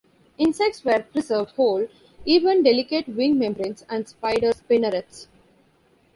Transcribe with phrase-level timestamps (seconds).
[0.39, 1.87] Insects were preserved whole,
[2.25, 5.27] even delicate wing membranes and spider spinnerets.